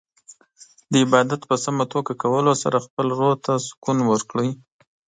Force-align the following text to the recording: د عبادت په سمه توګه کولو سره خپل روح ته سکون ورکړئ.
د 0.91 0.93
عبادت 1.05 1.41
په 1.49 1.55
سمه 1.63 1.85
توګه 1.93 2.11
کولو 2.23 2.53
سره 2.63 2.83
خپل 2.85 3.07
روح 3.19 3.33
ته 3.45 3.53
سکون 3.67 3.97
ورکړئ. 4.07 4.49